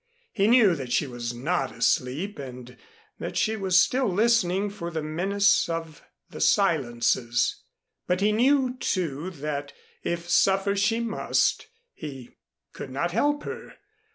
[0.31, 2.75] He knew that she was not asleep and
[3.19, 7.61] that she was still listening for the menace of the silences;
[8.07, 12.31] but he knew, too, that if suffer she must, he
[12.73, 13.73] could not help her.